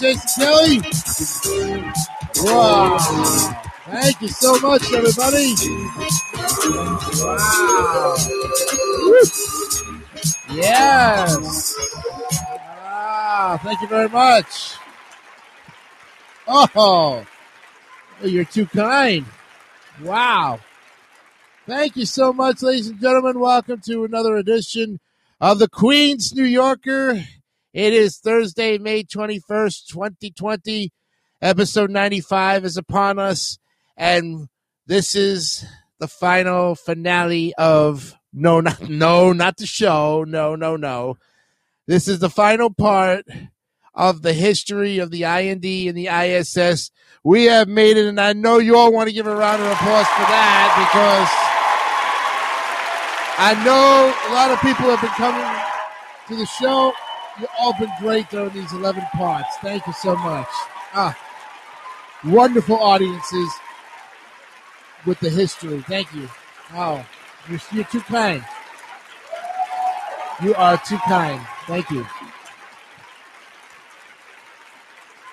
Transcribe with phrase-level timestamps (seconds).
[0.00, 0.80] Jason Kelly.
[2.36, 2.98] Wow!
[3.90, 5.54] Thank you so much, everybody.
[7.20, 8.16] Wow!
[9.02, 9.20] Woo.
[10.52, 11.76] Yes!
[12.84, 13.58] Wow!
[13.62, 14.74] Thank you very much.
[16.46, 17.26] Oh,
[18.22, 19.26] you're too kind.
[20.02, 20.60] Wow.
[21.66, 23.40] Thank you so much, ladies and gentlemen.
[23.40, 25.00] Welcome to another edition
[25.40, 27.24] of the Queen's New Yorker.
[27.74, 30.90] It is Thursday, May 21st, 2020.
[31.42, 33.58] Episode 95 is upon us.
[33.96, 34.48] And
[34.86, 35.66] this is
[35.98, 40.24] the final finale of no, not, no, not the show.
[40.26, 41.18] No, no, no.
[41.86, 43.26] This is the final part
[43.94, 46.90] of the history of the IND and the ISS.
[47.22, 49.70] We have made it, and I know you all want to give a round of
[49.72, 51.28] applause for that because
[53.38, 55.44] I know a lot of people have been coming
[56.28, 56.94] to the show.
[57.38, 59.56] You've all been great during these 11 parts.
[59.62, 60.48] Thank you so much.
[60.92, 61.16] Ah,
[62.24, 63.48] wonderful audiences
[65.06, 65.82] with the history.
[65.82, 66.28] Thank you.
[66.74, 67.04] Oh,
[67.48, 68.44] you're, you're too kind.
[70.42, 71.40] You are too kind.
[71.66, 72.06] Thank you.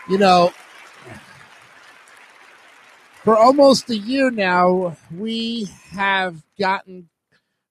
[0.07, 0.53] You know,
[3.23, 7.09] for almost a year now, we have gotten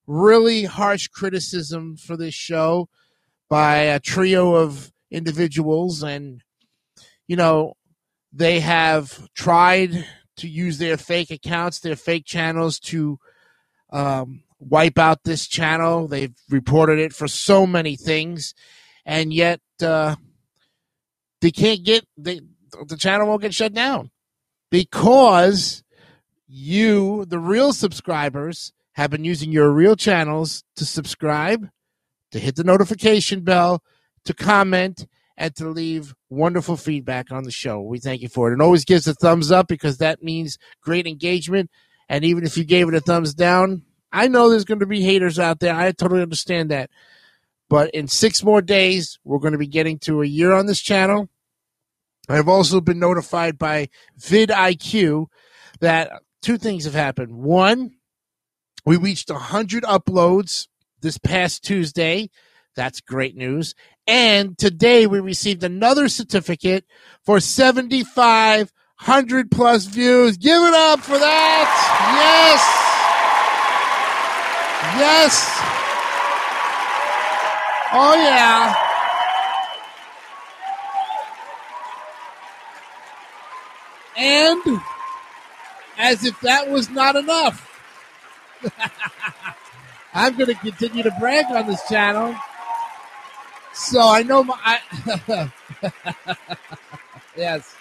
[0.09, 2.89] really harsh criticism for this show
[3.49, 6.03] by a trio of individuals.
[6.03, 6.43] And
[7.27, 7.75] you know
[8.33, 10.07] they have tried
[10.37, 13.19] to use their fake accounts their fake channels to
[13.93, 16.09] um, wipe out this channel.
[16.09, 18.55] They've reported it for so many things.
[19.07, 20.17] And yet uh,
[21.41, 22.41] they can't get they,
[22.87, 24.11] the channel won't get shut down
[24.71, 25.85] because
[26.49, 31.69] you the real subscribers have been using your real channels to subscribe,
[32.35, 33.81] to hit the notification bell,
[34.25, 35.07] to comment,
[35.37, 37.81] and to leave wonderful feedback on the show.
[37.81, 38.55] We thank you for it.
[38.55, 41.71] And always gives a thumbs up because that means great engagement.
[42.09, 45.01] And even if you gave it a thumbs down, I know there's going to be
[45.01, 45.77] haters out there.
[45.77, 46.91] I totally understand that.
[47.69, 50.81] But in six more days, we're going to be getting to a year on this
[50.81, 51.29] channel.
[52.29, 55.27] I've also been notified by vidIQ
[55.79, 57.33] that two things have happened.
[57.33, 57.93] One,
[58.85, 60.67] we reached 100 uploads
[61.05, 62.31] this past Tuesday.
[62.75, 63.77] That's great news.
[64.09, 66.85] And today we received another certificate
[67.25, 70.37] for 7,500 plus views.
[70.37, 71.71] Give it up for that.
[72.19, 72.61] Yes.
[74.99, 75.61] Yes.
[77.93, 78.75] Oh, yeah.
[84.17, 84.63] And
[85.99, 87.69] as if that was not enough,
[90.15, 92.35] I'm going to continue to brag on this channel.
[93.73, 94.57] So I know my.
[94.65, 95.51] I,
[97.37, 97.75] yes.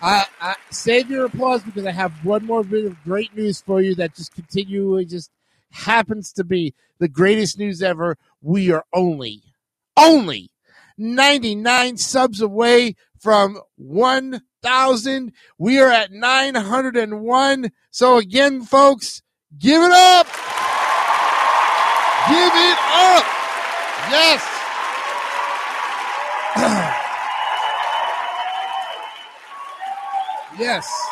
[0.00, 3.80] I, I, save your applause because I have one more bit of great news for
[3.80, 5.30] you that just continually just
[5.70, 8.16] happens to be the greatest news ever.
[8.40, 9.42] We are only,
[9.96, 10.50] only
[10.98, 15.32] 99 subs away from 1,000.
[15.58, 17.70] We are at 901.
[17.90, 19.22] So again, folks,
[19.58, 20.26] Give it up.
[22.28, 23.24] Give it up.
[24.12, 24.42] Yes.
[30.58, 31.08] yes.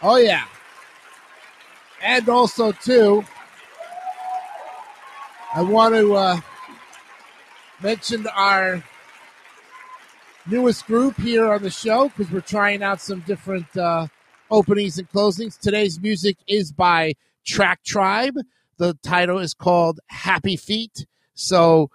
[0.00, 0.44] Oh yeah.
[2.00, 3.24] And also too,
[5.52, 6.40] I want to uh,
[7.82, 8.84] mention our
[10.46, 14.06] newest group here on the show because we're trying out some different uh,
[14.48, 15.58] openings and closings.
[15.58, 18.34] Today's music is by Track Tribe.
[18.78, 21.06] The title is called Happy Feet.
[21.34, 21.90] So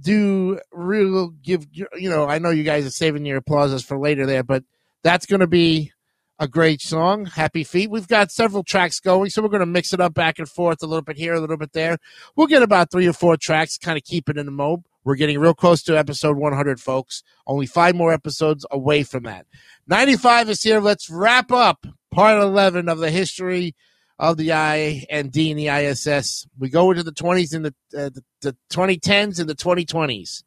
[0.00, 4.26] do real give you know I know you guys are saving your applauses for later
[4.26, 4.64] there, but
[5.02, 5.92] that's going to be
[6.38, 7.90] a great song, Happy Feet.
[7.90, 10.82] We've got several tracks going, so we're going to mix it up back and forth
[10.82, 11.98] a little bit here, a little bit there.
[12.34, 14.80] We'll get about three or four tracks, kind of keep it in the mode.
[15.04, 17.22] We're getting real close to episode 100, folks.
[17.46, 19.46] Only five more episodes away from that.
[19.86, 20.80] 95 is here.
[20.80, 23.74] Let's wrap up part 11 of the history
[24.22, 26.46] of the I and D and the ISS.
[26.56, 30.44] We go into the 20s and the, uh, the, the 2010s and the 2020s.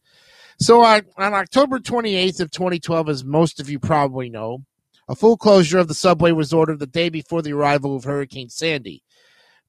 [0.58, 4.64] So on, on October 28th of 2012, as most of you probably know,
[5.10, 8.50] a full closure of the subway was ordered the day before the arrival of Hurricane
[8.50, 9.04] Sandy.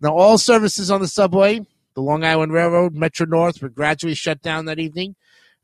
[0.01, 4.41] Now, all services on the subway, the Long Island Railroad, Metro North, were gradually shut
[4.41, 5.17] down that evening.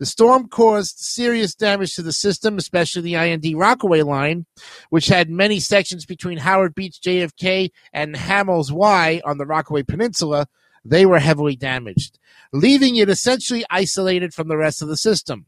[0.02, 4.46] The storm caused serious damage to the system, especially the IND Rockaway line,
[4.90, 10.48] which had many sections between Howard Beach, JFK, and Hammels Wye on the Rockaway Peninsula.
[10.84, 12.18] They were heavily damaged,
[12.52, 15.46] leaving it essentially isolated from the rest of the system.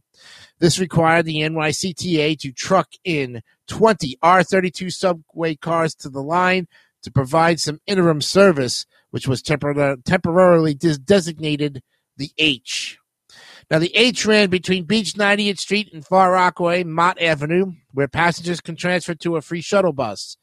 [0.61, 6.69] This required the NYCTA to truck in 20 R32 subway cars to the line
[7.03, 11.83] to provide some interim service, which was tempor- temporarily dis- designated
[12.17, 13.01] the H.
[13.71, 18.61] Now, the H ran between Beach 90th Street and Far Rockaway, Mott Avenue, where passengers
[18.61, 20.37] can transfer to a free shuttle bus.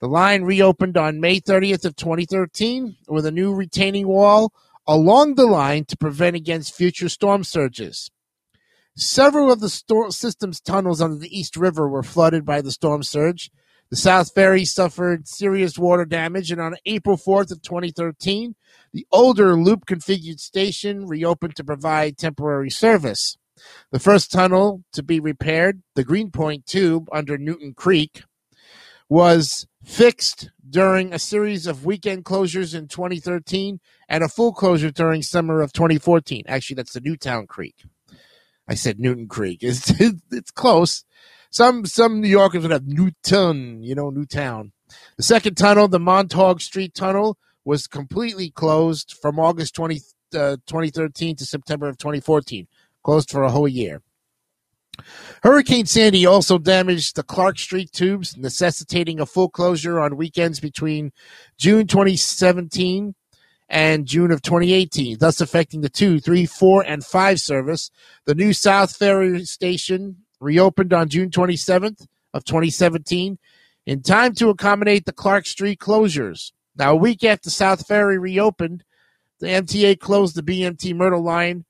[0.00, 4.52] The line reopened on May 30th of 2013 with a new retaining wall
[4.86, 8.10] along the line to prevent against future storm surges.
[8.96, 9.70] Several of the
[10.10, 13.50] system's tunnels under the East River were flooded by the storm surge.
[13.92, 18.54] The South Ferry suffered serious water damage, and on April 4th of 2013,
[18.94, 23.36] the older loop configured station reopened to provide temporary service.
[23.90, 28.22] The first tunnel to be repaired, the Greenpoint Tube under Newton Creek,
[29.10, 33.78] was fixed during a series of weekend closures in 2013
[34.08, 36.44] and a full closure during summer of 2014.
[36.48, 37.84] Actually, that's the Newtown Creek.
[38.66, 39.58] I said Newton Creek.
[39.62, 39.92] It's
[40.30, 41.04] it's close.
[41.52, 44.72] Some some New Yorkers would have Newton, you know, Newtown.
[45.18, 50.00] The second tunnel, the Montauk Street Tunnel, was completely closed from August 20,
[50.34, 52.66] uh, 2013 to September of 2014,
[53.02, 54.00] closed for a whole year.
[55.42, 61.12] Hurricane Sandy also damaged the Clark Street tubes, necessitating a full closure on weekends between
[61.58, 63.14] June 2017
[63.68, 67.90] and June of 2018, thus affecting the 2, 3, 4, and 5 service.
[68.24, 73.38] The new South Ferry station reopened on June 27th of 2017
[73.86, 76.52] in time to accommodate the Clark Street closures.
[76.76, 78.84] Now, a week after South Ferry reopened,
[79.40, 81.64] the MTA closed the BMT Myrtle line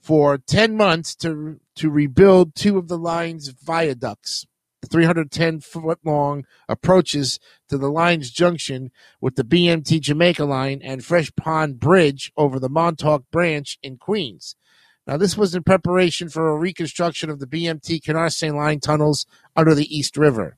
[0.00, 4.46] for 10 months to, to rebuild two of the line's viaducts.
[4.82, 7.40] The 310 foot long approaches
[7.70, 12.68] to the line's junction with the BMT Jamaica line and Fresh Pond Bridge over the
[12.68, 14.56] Montauk branch in Queens.
[15.06, 19.74] Now, this was in preparation for a reconstruction of the BMT Canarsie line tunnels under
[19.74, 20.56] the East River.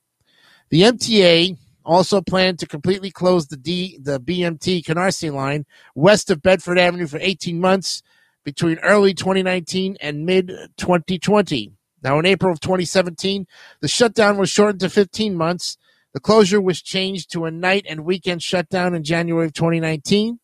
[0.69, 6.43] The MTA also planned to completely close the D, the BMT Canarsie line west of
[6.43, 8.03] Bedford Avenue for 18 months
[8.45, 11.73] between early 2019 and mid 2020.
[12.03, 13.47] Now, in April of 2017,
[13.81, 15.77] the shutdown was shortened to 15 months.
[16.13, 20.39] The closure was changed to a night and weekend shutdown in January of 2019.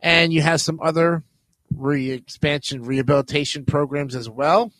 [0.00, 1.24] And you have some other
[1.76, 4.72] re expansion rehabilitation programs as well.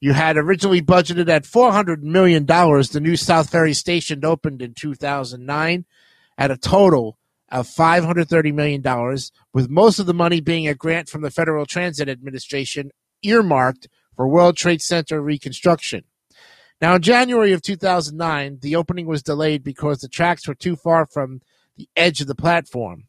[0.00, 2.46] You had originally budgeted at $400 million.
[2.46, 5.84] The new South Ferry station opened in 2009
[6.36, 7.18] at a total
[7.50, 8.82] of $530 million,
[9.52, 12.90] with most of the money being a grant from the Federal Transit Administration
[13.22, 16.04] earmarked for World Trade Center reconstruction.
[16.80, 21.06] Now, in January of 2009, the opening was delayed because the tracks were too far
[21.06, 21.40] from
[21.76, 23.07] the edge of the platform.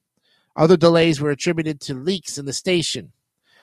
[0.55, 3.11] Other delays were attributed to leaks in the station.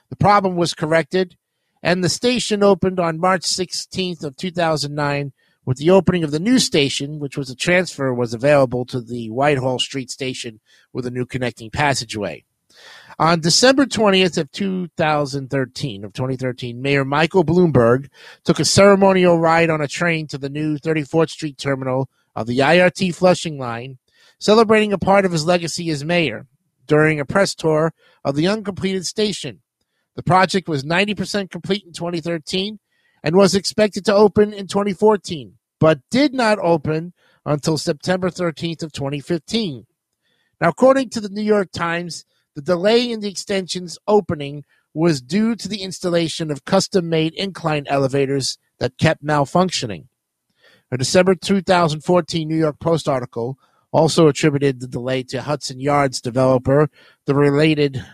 [0.09, 1.37] The problem was corrected
[1.83, 5.33] and the station opened on March 16th of 2009
[5.65, 9.31] with the opening of the new station, which was a transfer, was available to the
[9.31, 10.61] Whitehall Street station
[10.93, 12.45] with a new connecting passageway.
[13.19, 18.09] On December 20th of 2013, of 2013, Mayor Michael Bloomberg
[18.45, 22.59] took a ceremonial ride on a train to the new 34th Street terminal of the
[22.59, 23.99] IRT Flushing line,
[24.39, 26.47] celebrating a part of his legacy as mayor
[26.87, 27.93] during a press tour
[28.25, 29.61] of the uncompleted station.
[30.15, 32.79] The project was 90% complete in 2013
[33.23, 37.13] and was expected to open in 2014, but did not open
[37.45, 39.87] until September 13th of 2015.
[40.61, 42.25] Now, according to the New York Times,
[42.55, 44.65] the delay in the extension's opening
[44.95, 50.07] was due to the installation of custom-made incline elevators that kept malfunctioning.
[50.91, 53.59] A December 2014 New York Post article
[53.97, 56.91] also attributed the delay to Hudson Yards developer,
[57.25, 58.05] the related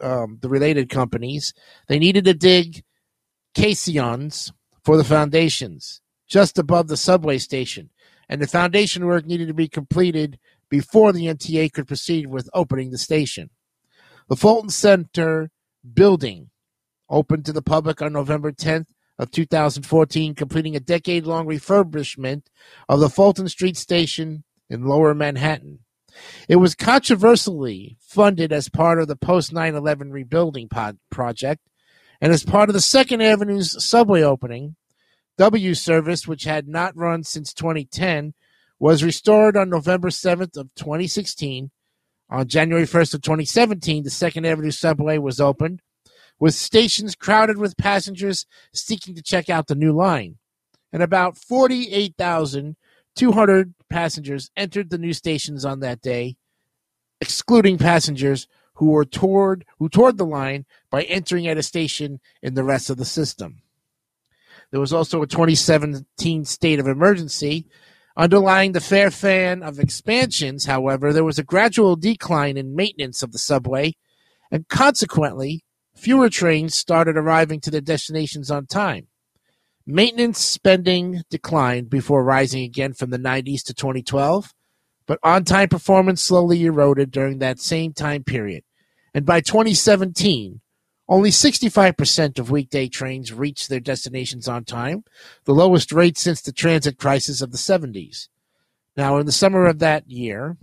[0.00, 1.54] um, the related companies.
[1.86, 2.82] They needed to dig
[3.54, 4.52] caissons
[4.84, 7.90] for the foundations just above the subway station,
[8.28, 12.90] and the foundation work needed to be completed before the MTA could proceed with opening
[12.90, 13.50] the station.
[14.28, 15.52] The Fulton Center
[15.94, 16.50] building
[17.08, 18.86] opened to the public on November 10th
[19.20, 22.46] of 2014, completing a decade-long refurbishment
[22.88, 25.80] of the Fulton Street station in Lower Manhattan.
[26.48, 31.62] It was controversially funded as part of the post 9 11 rebuilding pod- project
[32.20, 34.76] and as part of the Second Avenue's subway opening.
[35.38, 38.34] W service, which had not run since 2010,
[38.78, 41.70] was restored on November 7th of 2016.
[42.30, 45.82] On January 1st of 2017, the Second Avenue subway was opened,
[46.38, 50.36] with stations crowded with passengers seeking to check out the new line.
[50.92, 51.36] And about
[53.16, 56.36] 48,200 passengers entered the new stations on that day,
[57.20, 62.54] excluding passengers who were toward who toured the line by entering at a station in
[62.54, 63.62] the rest of the system.
[64.70, 67.66] There was also a 2017 state of emergency.
[68.16, 73.32] Underlying the fair fan of expansions, however, there was a gradual decline in maintenance of
[73.32, 73.94] the subway,
[74.50, 75.64] and consequently,
[75.94, 79.08] fewer trains started arriving to their destinations on time.
[79.86, 84.54] Maintenance spending declined before rising again from the 90s to 2012,
[85.06, 88.62] but on time performance slowly eroded during that same time period.
[89.12, 90.60] And by 2017,
[91.08, 95.04] only 65% of weekday trains reached their destinations on time,
[95.44, 98.28] the lowest rate since the transit crisis of the 70s.
[98.96, 100.56] Now, in the summer of that year,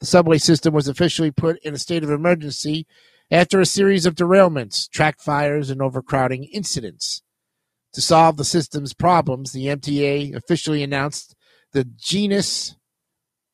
[0.00, 2.86] the subway system was officially put in a state of emergency
[3.30, 7.22] after a series of derailments, track fires, and overcrowding incidents.
[7.96, 11.34] To solve the system's problems, the MTA officially announced
[11.72, 12.76] the Genius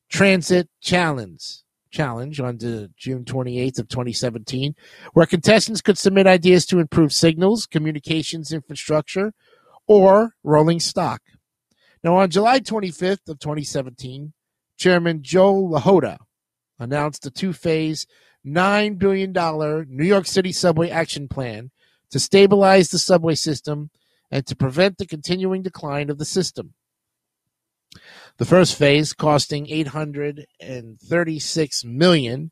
[0.09, 1.41] Transit Challenge
[1.89, 4.75] challenge on June 28th of 2017,
[5.13, 9.31] where contestants could submit ideas to improve signals, communications infrastructure,
[9.87, 11.21] or rolling stock.
[12.03, 14.33] Now, on July 25th of 2017,
[14.77, 16.17] Chairman Joe Lhota
[16.77, 18.07] announced a two-phase,
[18.45, 19.31] $9 billion
[19.87, 21.71] New York City subway action plan
[22.11, 23.89] to stabilize the subway system
[24.31, 26.73] and to prevent the continuing decline of the system.
[28.37, 32.51] The first phase, costing 836 million,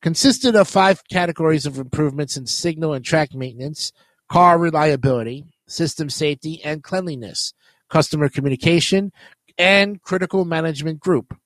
[0.00, 3.92] consisted of five categories of improvements in signal and track maintenance,
[4.30, 7.52] car reliability, system safety and cleanliness,
[7.90, 9.12] customer communication,
[9.58, 11.36] and critical management group.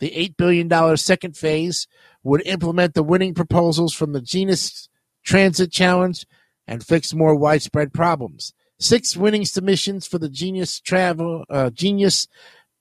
[0.00, 1.86] The $8 billion second phase
[2.22, 4.88] would implement the winning proposals from the Genius
[5.24, 6.26] Transit Challenge
[6.66, 8.52] and fix more widespread problems.
[8.78, 12.26] Six winning submissions for the Genius Travel uh, Genius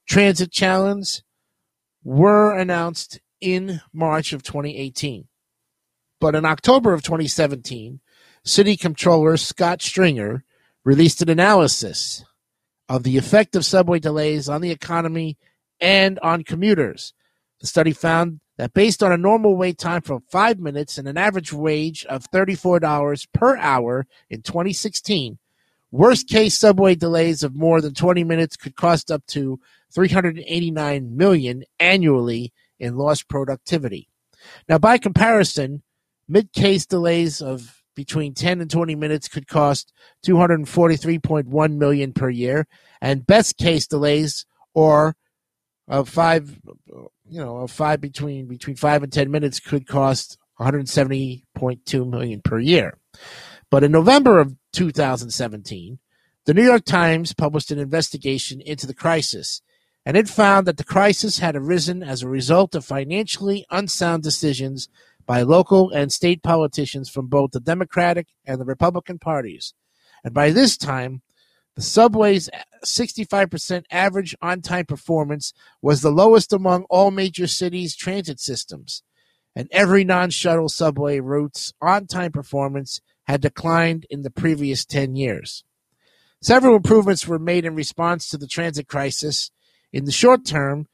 [0.08, 1.22] Transit Challenge
[2.04, 5.28] were announced in March of 2018.
[6.20, 8.00] But in October of 2017,
[8.44, 10.44] City Comptroller Scott Stringer
[10.84, 12.24] released an analysis
[12.90, 15.38] of the effect of subway delays on the economy
[15.80, 17.14] and on commuters.
[17.60, 21.18] The study found that based on a normal wait time for five minutes and an
[21.18, 25.38] average wage of $34 per hour in 2016,
[25.92, 29.60] Worst case subway delays of more than 20 minutes could cost up to
[29.94, 34.08] 389 million annually in lost productivity.
[34.70, 35.84] Now, by comparison,
[36.28, 39.92] mid-case delays of between 10 and 20 minutes could cost
[40.26, 42.68] 243.1 million per year,
[43.02, 45.16] and best case delays or
[45.88, 46.58] of five,
[47.30, 52.60] you know, of five between between five and 10 minutes could cost 170.2 million per
[52.60, 52.98] year.
[53.72, 55.98] But in November of 2017,
[56.46, 59.62] the New York Times published an investigation into the crisis,
[60.06, 64.90] and it found that the crisis had arisen as a result of financially unsound decisions
[65.26, 69.74] by local and state politicians from both the Democratic and the Republican parties.
[70.26, 71.22] And by this time,
[71.78, 72.50] the subway's
[72.84, 79.04] 65% average on time performance was the lowest among all major cities' transit systems,
[79.56, 85.16] and every non shuttle subway route's on time performance had declined in the previous 10
[85.16, 85.64] years.
[86.42, 89.52] Several improvements were made in response to the transit crisis.
[89.94, 90.88] In the short term,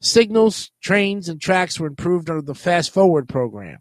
[0.00, 3.78] signals, trains, and tracks were improved under the Fast Forward program.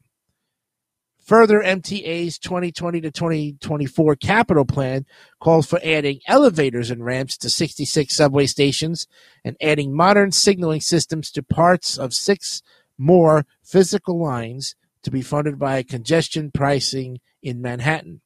[1.26, 5.06] Further, MTA's 2020 to 2024 capital plan
[5.40, 9.08] calls for adding elevators and ramps to 66 subway stations
[9.46, 12.64] and adding modern signaling systems to parts of six
[12.98, 18.22] more physical lines to be funded by congestion pricing in Manhattan.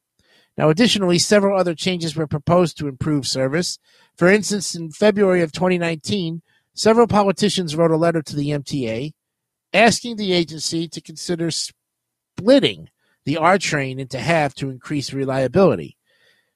[0.56, 3.78] Now, additionally, several other changes were proposed to improve service.
[4.16, 6.42] For instance, in February of 2019,
[6.74, 9.12] several politicians wrote a letter to the MTA
[9.74, 12.88] asking the agency to consider splitting
[13.24, 15.96] the R train into half to increase reliability.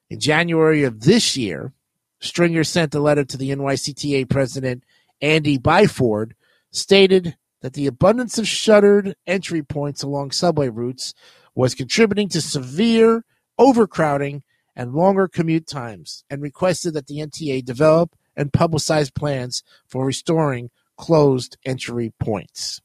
[0.08, 1.72] In January of this year,
[2.20, 4.84] Stringer sent a letter to the NYCTA president,
[5.20, 6.32] Andy Byford,
[6.70, 11.14] stated that the abundance of shuttered entry points along subway routes
[11.54, 13.24] was contributing to severe
[13.58, 14.42] overcrowding
[14.76, 20.70] and longer commute times, and requested that the MTA develop and publicize plans for restoring
[20.96, 22.80] closed entry points.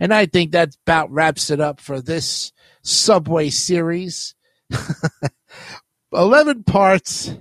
[0.00, 4.34] And I think that about wraps it up for this Subway series.
[6.12, 7.34] 11 parts.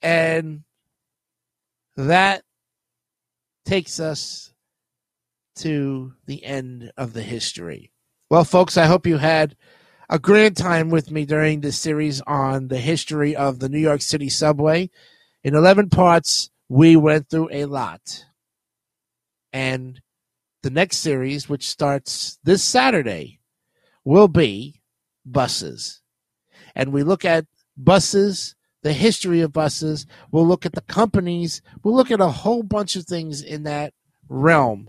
[0.00, 0.62] And
[1.96, 2.44] that
[3.64, 4.52] takes us
[5.58, 7.92] to the end of the history.
[8.30, 9.56] Well, folks, I hope you had
[10.08, 14.02] a grand time with me during this series on the history of the New York
[14.02, 14.90] City subway.
[15.44, 18.24] In 11 parts, we went through a lot.
[19.52, 20.00] And
[20.62, 23.40] the next series, which starts this Saturday,
[24.04, 24.82] will be
[25.24, 26.00] buses.
[26.74, 27.46] And we look at
[27.76, 32.62] buses, the history of buses, we'll look at the companies, we'll look at a whole
[32.62, 33.92] bunch of things in that
[34.28, 34.88] realm.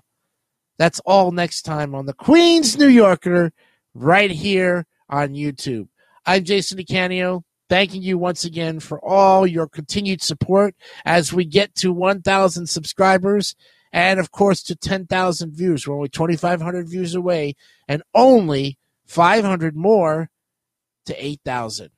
[0.80, 3.52] That's all next time on the Queens New Yorker,
[3.94, 5.90] right here on YouTube.
[6.26, 11.76] I'm Jason DeCanio, thanking you once again for all your continued support as we get
[11.76, 13.58] to 1,000 subscribers
[13.92, 15.86] and, of course, to 10,000 views.
[15.86, 17.56] We're only 2,500 views away
[17.90, 20.30] and only 500 more
[21.08, 21.90] to 8,000.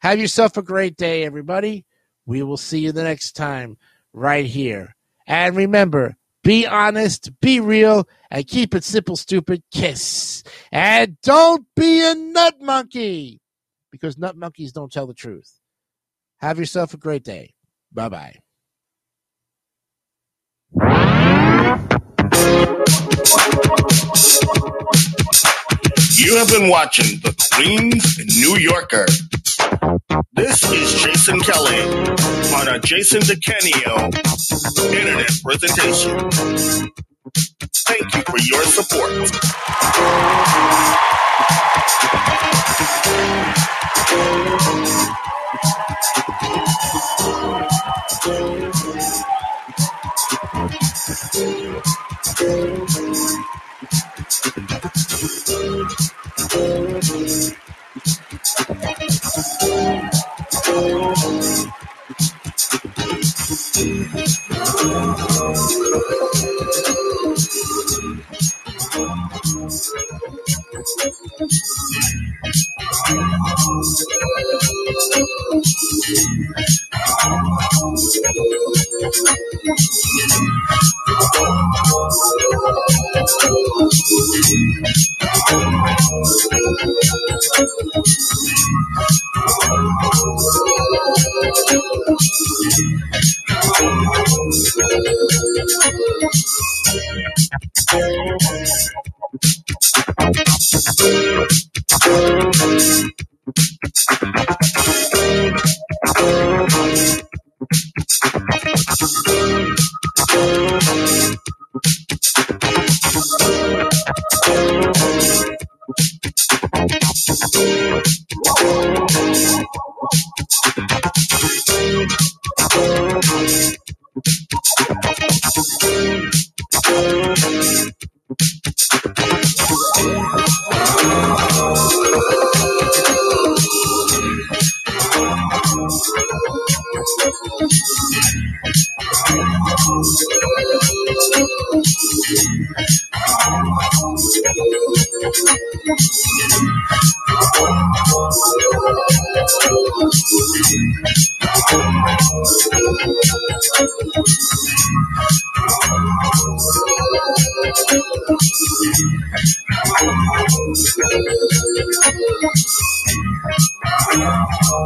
[0.00, 1.84] Have yourself a great day, everybody.
[2.26, 3.78] We will see you the next time
[4.12, 4.96] right here.
[5.28, 6.16] And remember,
[6.48, 9.62] be honest, be real, and keep it simple, stupid.
[9.70, 10.42] Kiss.
[10.72, 13.42] And don't be a nut monkey
[13.92, 15.60] because nut monkeys don't tell the truth.
[16.38, 17.52] Have yourself a great day.
[17.92, 18.36] Bye bye.
[26.16, 29.04] You have been watching the Queens New Yorker.
[30.32, 31.82] This is Jason Kelly
[32.54, 34.14] on a Jason DeCanio
[34.94, 36.30] internet presentation.
[37.86, 39.28] Thank you for your support.